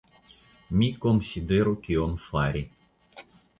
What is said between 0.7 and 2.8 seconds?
Mi konsideru kion fari.